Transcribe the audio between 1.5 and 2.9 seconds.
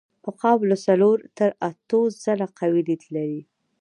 اتو ځله قوي